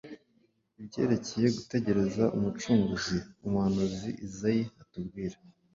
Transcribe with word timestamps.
Ibyerekeye 0.81 1.47
gutegereza 1.57 2.23
Umucunguzi, 2.35 3.17
umuhanuzi 3.45 4.09
Izayi 4.27 4.63
atubwira, 4.81 5.37